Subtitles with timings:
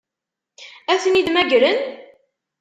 [0.91, 1.79] Ad ten-id-mmagren?